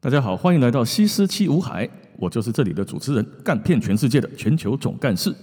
[0.00, 5.34] 大家好，欢迎来到西施七五海，我就是这里的主持人，干遍全世界的全球总干事。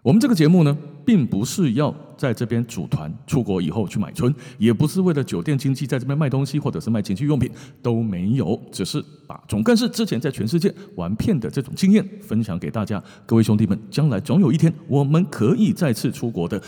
[0.00, 7.50] 我们这个节目呢，并不是要在这边组团出国以后去买春，也不是为了酒店经济在这边卖东西或者是卖情趣用品，
[7.82, 13.02] 都没有，只是把总干事之前在全世界玩骗的这种经验分享给大家。
[13.26, 16.58] 各位兄弟们，将来总有一天我们可以再次出国的。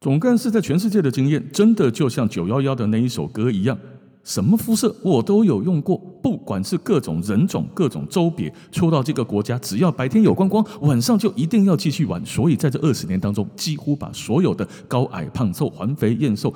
[0.00, 3.76] 总干事在全世界的经验，真的就像九幺幺的那一首歌一样。
[4.24, 12.24] 什么肤色我都有用过，不管是各种人种、各种州别，出到这个国家，只要白天有观光，晚上就一定要继续玩。
[12.24, 16.52] 所以在这二十年当中，几乎把所有的高矮胖瘦、环肥燕瘦，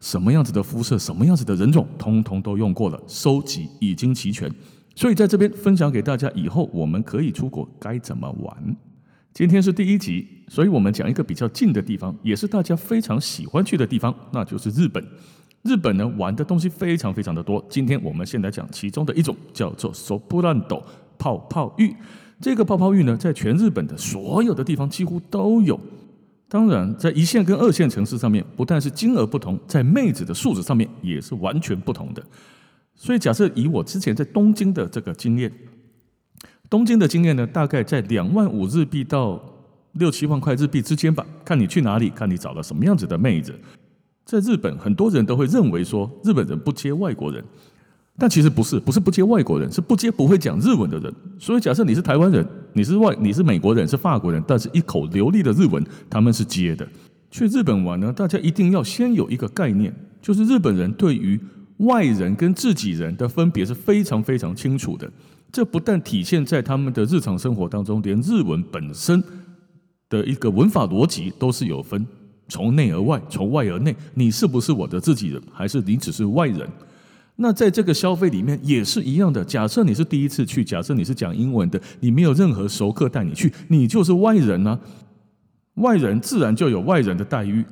[0.00, 4.52] 什么样子的肤色、什么样子的人种，通通都用过了，收集已经齐全。
[4.96, 8.76] 所以在这边分享给大家，以后我们可以出国该怎么玩。
[9.32, 15.06] 今天是第一集，所以我们讲一个比较近的地方，也是大家非常喜欢去的地方，那就是日本。
[15.66, 20.82] 日本呢玩的东西非常非常的多，今天我们先来讲其中的一种，叫做 Soprando
[21.18, 21.94] 泡泡浴。
[22.40, 25.78] 这个泡泡浴呢，在全日本的所有的地方几乎都有。
[26.48, 32.22] 当然，在一线跟二线城市上面，不但是金额不同，在妹子的素质上面也是完全不同的。
[32.94, 35.52] 所以，假设以我之前在东京的这个经验，
[36.70, 39.42] 东京的经验呢，大概在两万五日币到
[39.92, 43.58] 六七万块日币之间吧，看你去哪里，看你找了什么样子的妹子。
[44.26, 47.42] 在日本，很多人都会认为说日本人不接外国人，
[48.18, 51.14] 但其实不是，不是不接外国人，是不接不会讲日文的人。
[51.38, 56.86] 所以，假设你是台湾人，你是外，你是美国人，是法国人，但是一口流利的日文，他们是接的。
[57.30, 61.38] 去日本玩呢，大家一定要先有一个概念，就是日本人对于
[61.78, 65.08] 外人跟自己人的分别是非常非常清楚的。
[65.52, 69.22] 这不但体现在他们的日常生活当中，连日文本身
[70.08, 72.04] 的一个文法逻辑都是有分。
[72.48, 76.68] 从内而外，从外而内，你是不是我的自己人，还是你只是外人？
[77.36, 79.44] 那在这个消费里面也是一样的。
[79.44, 84.78] 假设你是第一次去，假设你是讲英文的，你没有任何熟客带你去，你就是外人啊。
[85.74, 87.62] 外人自然就有外人的待遇，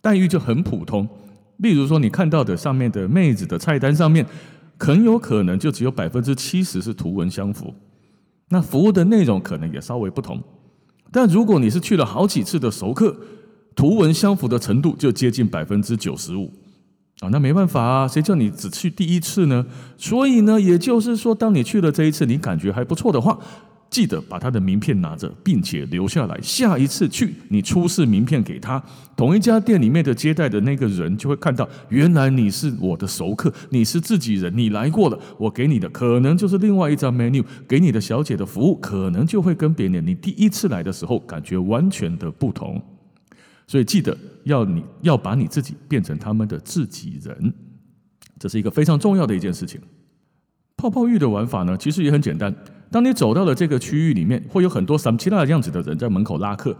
[0.00, 1.08] 待遇就很普通。
[1.56, 4.24] 例如说，你看到的上面的妹子的菜单上面，
[4.78, 7.74] 很有可能就只有百分之七十是图文相符，
[8.50, 10.40] 那服务的内容可能也稍微不同。
[11.10, 13.16] 但如果你是去了好几次的熟客，
[13.74, 16.52] 图文相符的程度就接近百分之九十五
[17.20, 19.64] 啊，那没办法啊，谁叫你只去第一次呢？
[19.96, 23.38] 所以呢，也就是说，当你去了这一次，你感觉还不错的话，
[23.90, 26.38] 记得把他的名片拿着，并且留下来。
[26.40, 28.82] 下一次去，你出示名片给他，
[29.16, 42.80] 同一家店里面的接待的那个人就会看到，原来你是我的熟客，你是自己人，你来过了，我给你的可能就是另外一张 menu，给你的小姐的服务可能就会跟别人你第一次来的时候感觉完全的不同。
[43.70, 47.54] 所以记得要你要把你自己变成他们的自己人，
[48.36, 49.80] 这是一个非常重要的一件事情。
[50.76, 52.52] 泡泡浴的玩法呢，其实也很简单。
[52.90, 56.76] 当你走到了这个区域里面，会有很多什么其他的样子的人在门口拉客。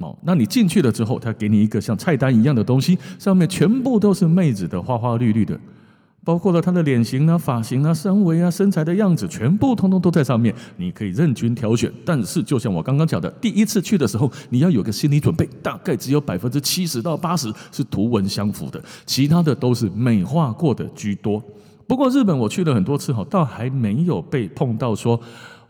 [0.00, 5.58] 哦，那你进去了之后，他给你一个像菜单一样的东西，上面全部都是妹子的花花绿绿的。
[6.28, 11.90] 包括了他的脸型啊、发型啊、身围啊、身材的样子，全部通通都在上面，你可以任君挑选。
[12.04, 21.42] 但是，就像我刚刚讲的，第一次去的时候，你要有个心理准备，大概只有百分之七十到八十是图文相符的，其他的都是美化过的居多。
[21.86, 25.18] 不过，日本我去了很多次哈，倒还没有被碰到说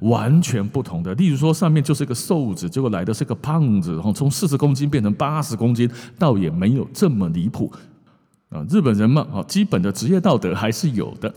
[0.00, 1.14] 完全不同的。
[1.14, 7.72] 例如说，上面就是个瘦子，结果来的是个胖子，然后从四十公斤变成八十公斤，倒也没有这么离谱。
[8.50, 11.32] 啊，日本人嘛，啊，基本的职业道德还是有的。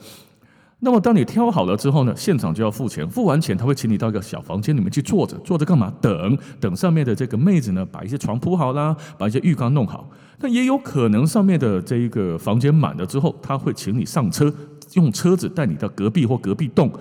[0.84, 3.08] 那么，当你挑好了之后呢，现场就要付钱。
[3.08, 5.94] 付完钱，他会请你到一个小房间里面去坐着，坐着干嘛？
[6.02, 10.10] 等等上面的这个妹子呢，把一些床铺好啦，把一些浴缸弄好。
[10.40, 14.52] 那也有可能上面的这一个房间满了之后，他会请你上车，
[14.94, 16.92] 用车子带你到隔壁或隔壁栋。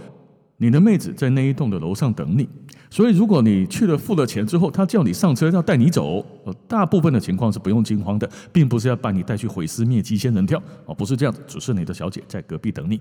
[0.62, 2.47] 你的妹子在那一栋的楼上等你，
[2.91, 6.22] 所以如果你去了付了钱之后，他叫你上车要带你走，
[6.69, 13.00] 大部分的情况是不用惊慌的，并不是要把你带去毁尸灭迹仙人跳哦，不是这样子，只是你的小姐在隔壁等你。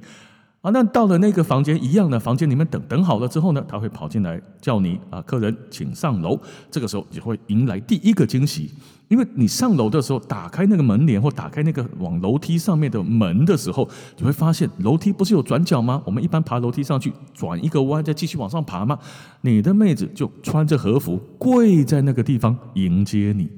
[0.62, 6.38] 啊，那到了那个房间一样的房间里面等等好了之后呢，他会跑进来叫你啊，客人请上楼。
[6.70, 8.70] 这个时候你会迎来第一个惊喜，
[9.08, 16.02] 因为你上楼的时候打开那个门帘或打开那个往楼梯上面的门的时候，你会发现楼梯不是有转角吗？
[16.06, 19.00] 我们一般爬楼梯上去转一个弯再继续往上爬吗？
[19.40, 23.50] 你的妹子就穿着和服跪在那个地方迎接你。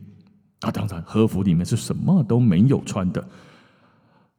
[0.59, 3.27] 啊，当然和服里面是什么都没有穿的。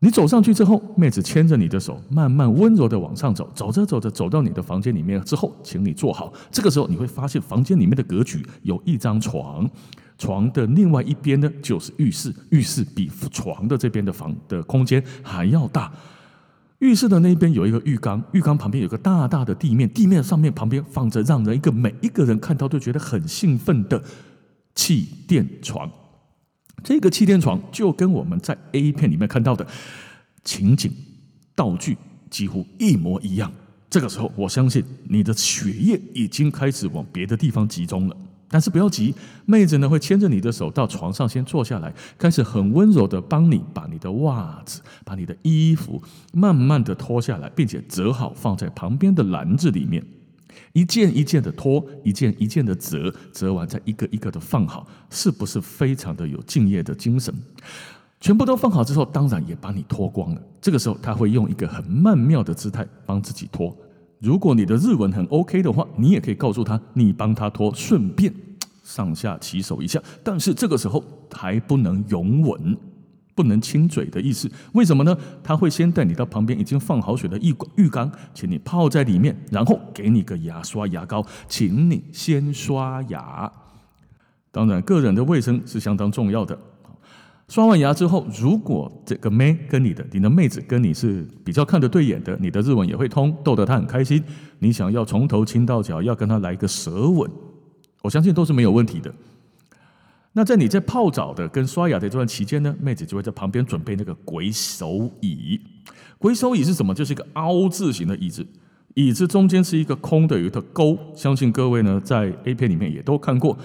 [0.05, 3.49] 你走上去之后，妹子牵着你的手，慢慢温柔的往上走。
[3.55, 6.33] 走着走着，走到你的房间里面之后，请你坐好。
[6.51, 9.71] 这个时候，你会发现房间里面的格局有一张床，
[10.19, 15.93] 床的另外一边呢就是浴室，浴室比床的这边的房的空间还要大。
[16.81, 24.03] 浴室的那边有一个浴缸，浴缸旁边有个大大的地面，地面上面旁边放着让人一个每一个人看到都觉得很兴奋的
[24.75, 25.89] 气垫床。
[26.83, 29.67] 这个气垫床就跟我们在 A 片里面看到的
[30.45, 30.93] 情景
[31.55, 31.97] 道具
[32.31, 33.53] 几乎一模一样。
[33.89, 38.17] 这个时候，我相信你的血液已经开始往别的地方集中了。
[38.49, 39.15] 但是不要急，
[39.47, 46.03] 妹子呢会牵着你的手到床上先坐下来，开始很温柔的帮你把你的袜子、把你的衣服
[46.33, 50.05] 慢慢的脱下来，并且折好放在旁边的篮子里面，
[50.73, 57.35] 一件一件的脱，一件一件的折，折完再一个一个的放好，是不是非常的有敬业的精神？
[58.21, 60.41] 全部都放好之后，当然也把你脱光了。
[60.61, 63.77] 这个时候他会用一个很曼妙的姿态帮自己脱。
[64.21, 68.33] 如果你的日文很 OK 的话，你也可以告诉他，你帮他脱，顺便
[68.85, 70.01] 上下其手一下。
[70.23, 71.03] 但是这个时候
[71.33, 72.77] 还不能拥吻，
[73.35, 74.51] 不能亲嘴的意思。
[74.73, 75.17] 为什么呢？
[75.43, 83.51] 他会先带你到旁边已经放好水的浴浴缸，请你泡在里面，然后给你个牙刷牙膏，请你先刷牙。
[84.51, 86.59] 当然，个人的卫生是相当重要的。
[87.49, 94.23] 刷完牙之后，如果这个妹跟你的你的妹子跟你是比较看得对眼的，你的日文也会通，逗得她很开心。
[94.59, 97.31] 你想要从头亲到脚，要跟她来一个舌吻，
[98.03, 99.13] 我相信都是没有问题的。
[100.35, 105.61] 那在你在泡澡的跟刷牙的这段期间呢，妹子就会在旁边准备那个鬼手椅。
[106.19, 106.95] 鬼手椅是什么？
[106.95, 108.47] 就是一个凹字形的椅子，
[108.95, 110.99] 椅子中间是一个空的，有一个沟。
[111.15, 113.59] 相信各位呢在 A 片里面也都看过，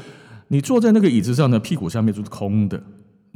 [0.50, 2.82] 你坐在那个椅子上呢，屁股下面就是空的。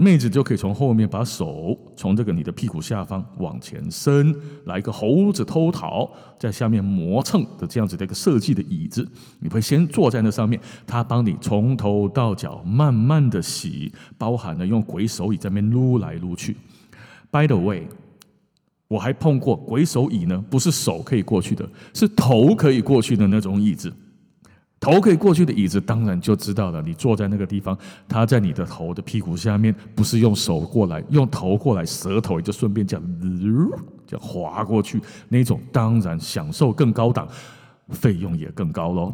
[0.02, 6.10] 妹子就可以从后面把手从这个你的屁股下方往前伸，来个猴子偷桃，
[6.40, 9.08] 在下面磨蹭的这样子的一个设计的椅子，
[9.40, 16.58] 你会先坐在那上面，他帮你从头到脚慢慢的洗，包含了用鬼手椅在那边撸来撸去。
[17.30, 17.88] By the way，
[18.88, 23.94] 我还碰过鬼手椅呢，不是手可以过去的，是头可以过去的那种椅子。
[24.82, 26.82] 头可以过去的椅子，当然就知道了。
[26.82, 33.20] 你坐在那个地方，他在你的头的屁股下面，不是用手过来，用头过来，舌头也就顺便这样，
[34.08, 35.00] 这样滑过去。
[35.30, 37.28] 那种当然享受更高档，
[37.90, 39.14] 费用也更高喽。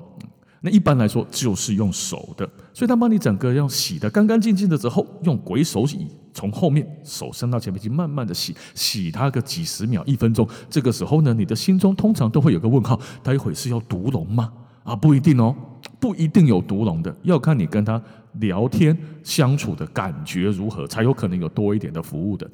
[0.61, 10.47] 那一般来说就是用手的，所以他帮你整个要洗的干干净净的之后，用鬼手洗，从后面手伸到前面去，慢慢的洗，洗它个几十秒、一分钟。
[10.69, 14.53] 这个时候呢，你的心中通常都会有个问号：待会是要毒龙吗？
[14.87, 15.53] 啊，不一定哦，
[15.99, 18.01] 不一定有毒龙的，要看你跟他
[18.35, 22.49] 聊天相处的感觉如何，才有可能有多一点的服务的。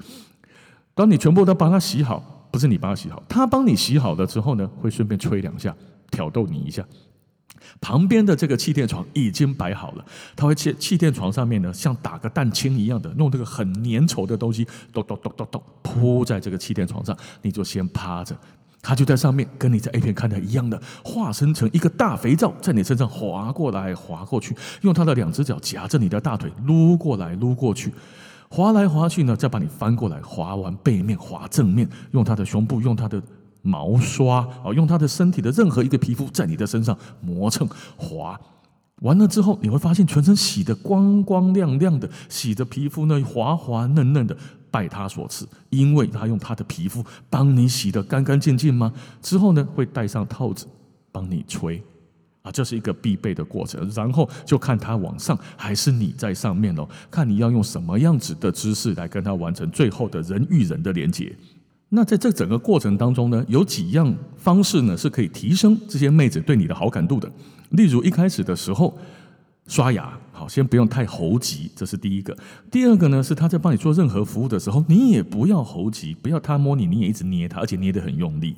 [0.95, 5.75] 当你全部都帮他洗好，不是你帮他洗好，他帮你洗好了之后呢，会顺便吹两下，
[6.09, 6.83] 挑逗你一下。
[7.79, 10.03] 旁边的这个气垫床已经摆好了，
[10.35, 18.35] 他会气气垫床上面呢，像打个蛋清一样的，弄这个很粘稠的东西，咚咚咚咚咚铺在这个气垫床上，你就先趴着。
[18.83, 27.93] 他就在上面，跟你在 A 片看的一样的，化身成一个大肥皂，在你身上滑过来滑过去，用他的两只脚夹着你的大腿撸过来撸过去，
[28.49, 33.19] 滑来滑去呢，再把你翻过来，滑完背面滑正面，用他的胸部，用他的
[33.61, 37.65] 毛刷啊，用他的身体的任何一个皮肤在你的身上磨蹭
[37.95, 38.37] 滑。
[39.01, 44.37] 完了之后，你会发现全身洗得光光亮亮的，洗的皮肤呢滑滑嫩嫩的，
[44.73, 48.91] 拜他所赐，因为他用他的皮肤帮你洗得干干净净吗？
[49.21, 50.65] 之后呢，会戴上套子
[51.11, 51.79] 帮你吹，
[52.41, 53.87] 啊，这是一个必备的过程。
[53.95, 61.31] 然后就看他往上还是你在上面喽，看你要用什么样子的姿势来跟他完成最后的人与人的连接。
[61.89, 67.31] 那在这整个过程当中呢，有几样方式呢是可以提升这些妹子对你的好感度的。
[67.69, 68.97] 例如一开始的时候
[69.67, 72.35] 刷牙，先不用太猴急，这是第一个。
[72.71, 78.55] 第二个呢是他在帮你做任何服务的时候，你也不要猴急，不要他摸你，你也一直捏他，而且捏得很用力。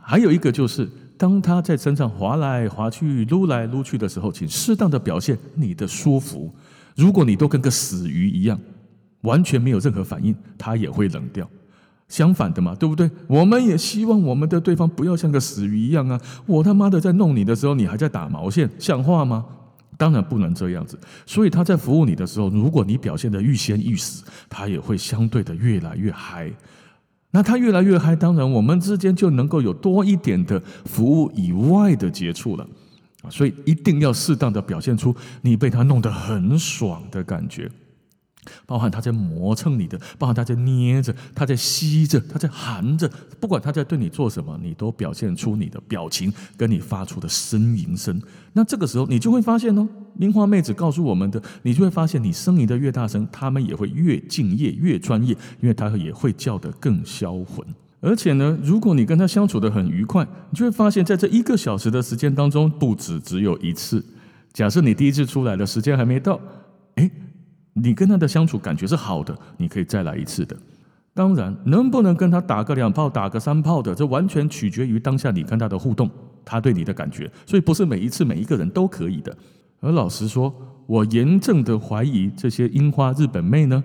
[0.00, 6.54] 还有一个就是，当他在身上滑来滑去、撸来撸去的时候，请适当的表现你的舒服。
[6.94, 8.58] 如果你都跟个死鱼一样，
[9.22, 11.48] 完全没有任何反应，他也会冷掉。
[12.06, 13.10] 相反的嘛，对不对？
[13.26, 16.20] 我们也希望我们的对方不要像个死鱼一样啊！
[16.44, 19.46] 我他妈的在弄你的时候，你还在打毛线，像话吗？
[19.96, 20.98] 当然不能这样子。
[21.26, 26.50] 所以他在服务你的时候，如果你表现的欲仙欲死，他也会相对的越来越嗨。
[27.30, 32.64] 那他越来越嗨，当然我们之间就能够有多一点的服务以外的接触了
[33.22, 33.30] 啊！
[33.30, 37.68] 所以一定要适当的表现出你被他弄得很爽的感觉。
[38.66, 43.10] 包含他在磨蹭你的，包含他在捏着，他在吸着，他在含着，
[43.40, 48.20] 不管他在对你做什么，你都表现出你的表情跟你发出的呻吟声。
[48.52, 57.66] 那这个时候，你就会发现哦，樱花妹子告诉我们的，你就会发现，你呻吟的越大声，他们也会越敬业、越专业，因为他也会叫得更销魂。
[58.00, 64.04] 而且呢，如果你跟他相处的很愉快，你就会发现在这一个小时的时间当中，不止只有一次。
[64.52, 66.38] 假设你第一次出来的时间还没到，
[66.96, 67.10] 诶，
[67.74, 70.56] 你跟他的相处感觉是好的，你可以再来一次的。
[71.12, 76.10] 当然，能不能跟他打个两炮、打个三炮的，这完全取决于当下你跟他的互动，
[76.44, 77.30] 他对你的感觉。
[77.46, 79.36] 所以不是每一次每一个人都可以的。
[79.80, 80.52] 而老实说，
[80.86, 83.84] 我严正的怀疑这些樱花日本妹呢，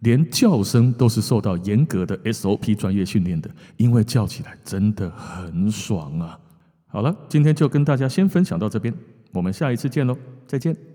[0.00, 6.38] 连叫声都是受到严格的 SOP 专业训练的，因为叫起来真的很爽啊。
[6.86, 8.94] 好了，今天就跟大家先分享到这边，
[9.32, 10.91] 我们下一次见喽，再见。